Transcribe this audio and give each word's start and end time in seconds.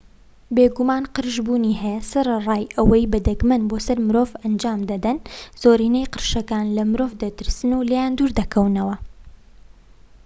بێگومان 0.55 1.03
قرش 1.13 1.37
بوونی 1.45 1.79
هەیە 1.83 2.01
سەرەڕای 2.11 2.71
ئەوەش 2.75 3.03
بە 3.11 3.19
دەگمەن 3.27 3.61
بۆ 3.69 3.77
سەر 3.85 3.97
مرۆڤ 4.07 4.29
ئەنجام 4.43 4.79
دەدەن 4.91 5.17
زۆرینەی 5.61 6.09
قرشەکان 6.13 6.65
لە 6.75 6.83
مرۆڤ 6.91 7.11
دەترسن 7.21 7.71
و 7.75 7.87
لێیان 7.89 8.13
دوور 8.17 8.31
دەکەونەوە 8.39 8.95